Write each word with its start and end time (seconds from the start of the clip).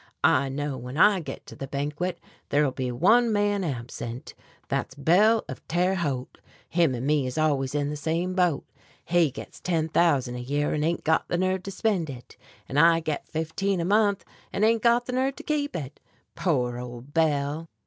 I 0.23 0.49
know 0.49 0.79
when 0.79 0.97
I 0.97 1.19
get 1.19 1.45
to 1.45 1.55
the 1.55 1.67
banquet 1.67 2.17
there'll 2.49 2.71
be 2.71 2.91
one 2.91 3.25
other 3.25 3.31
man 3.33 3.63
absent. 3.63 4.33
That's 4.67 4.95
Bell 4.95 5.45
of 5.47 5.61
Terre 5.67 5.93
Haute. 5.95 6.39
Him 6.69 6.95
and 6.95 7.05
me 7.05 7.27
is 7.27 7.37
always 7.37 7.75
in 7.75 7.91
the 7.91 7.95
same 7.95 8.33
boat, 8.33 8.65
he 9.05 9.29
gets 9.29 9.59
ten 9.59 9.89
thousand 9.89 10.37
a 10.37 10.39
year 10.39 10.73
and 10.73 10.83
ain't 10.83 11.03
got 11.03 11.27
the 11.27 11.37
nerve 11.37 11.61
to 11.61 11.71
spend 11.71 12.09
it, 12.09 12.35
and 12.67 12.79
I 12.79 12.99
get 12.99 13.27
fifteen 13.29 13.79
a 13.79 13.85
month, 13.85 14.25
and 14.51 14.65
ain't 14.65 14.81
got 14.81 15.05
the 15.05 15.13
nerve 15.13 15.35
to 15.35 15.43
keep 15.43 15.75
it! 15.75 15.99
Poor 16.33 16.79
old 16.79 17.13
Bell." 17.13 17.69